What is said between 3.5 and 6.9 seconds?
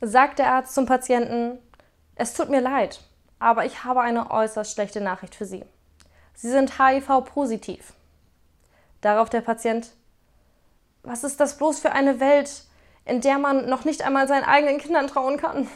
ich habe eine äußerst schlechte Nachricht für Sie. Sie sind